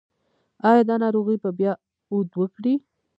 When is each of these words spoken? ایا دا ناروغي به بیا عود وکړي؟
ایا 0.67 0.81
دا 0.89 0.95
ناروغي 1.03 1.37
به 1.43 1.49
بیا 1.59 1.73
عود 2.11 2.29
وکړي؟ 2.39 2.73